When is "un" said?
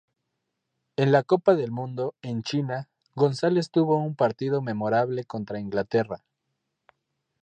3.97-4.15